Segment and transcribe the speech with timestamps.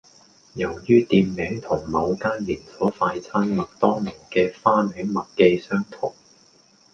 [0.55, 6.11] 由於店名同某間連鎖快餐麥當勞嘅花名麥記相同